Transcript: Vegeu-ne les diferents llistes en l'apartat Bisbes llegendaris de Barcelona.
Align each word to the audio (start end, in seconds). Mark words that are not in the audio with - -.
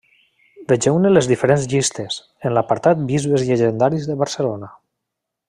Vegeu-ne 0.71 1.11
les 1.11 1.29
diferents 1.31 1.67
llistes 1.73 2.17
en 2.49 2.57
l'apartat 2.59 3.05
Bisbes 3.13 3.45
llegendaris 3.51 4.09
de 4.13 4.17
Barcelona. 4.25 4.73